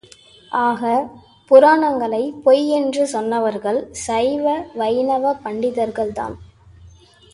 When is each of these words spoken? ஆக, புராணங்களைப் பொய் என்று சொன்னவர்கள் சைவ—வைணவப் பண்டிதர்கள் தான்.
ஆக, 0.51 0.83
புராணங்களைப் 1.51 2.41
பொய் 2.43 2.67
என்று 2.69 3.07
சொன்னவர்கள் 3.07 3.79
சைவ—வைணவப் 4.07 5.41
பண்டிதர்கள் 5.43 6.11
தான். 6.11 6.35